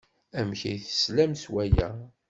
Amek 0.39 0.61
ay 0.69 0.79
teslam 0.87 1.33
s 1.41 1.45
waya? 1.53 1.89